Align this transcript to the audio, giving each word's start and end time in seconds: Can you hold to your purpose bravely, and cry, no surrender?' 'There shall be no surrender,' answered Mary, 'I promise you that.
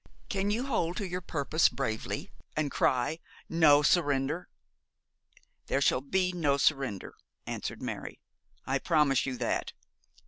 Can 0.29 0.49
you 0.49 0.65
hold 0.65 0.97
to 0.97 1.05
your 1.07 1.21
purpose 1.21 1.69
bravely, 1.69 2.31
and 2.57 2.71
cry, 2.71 3.19
no 3.47 3.83
surrender?' 3.83 4.49
'There 5.67 5.79
shall 5.81 6.01
be 6.01 6.31
no 6.31 6.57
surrender,' 6.57 7.13
answered 7.45 7.83
Mary, 7.83 8.19
'I 8.65 8.79
promise 8.79 9.27
you 9.27 9.37
that. 9.37 9.73